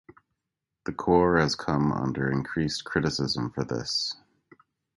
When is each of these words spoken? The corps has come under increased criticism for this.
The 0.85 0.93
corps 0.93 1.37
has 1.37 1.53
come 1.55 1.91
under 1.91 2.27
increased 2.31 2.85
criticism 2.85 3.51
for 3.51 3.63
this. 3.63 4.15